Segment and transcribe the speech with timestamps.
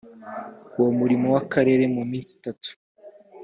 [0.79, 2.69] w umurimo w akarere mu minsi itatu